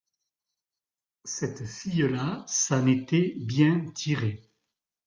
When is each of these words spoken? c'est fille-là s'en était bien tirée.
c'est 1.25 1.63
fille-là 1.63 2.43
s'en 2.47 2.87
était 2.87 3.35
bien 3.37 3.85
tirée. 3.93 4.49